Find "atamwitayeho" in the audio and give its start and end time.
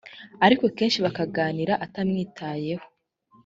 1.85-2.85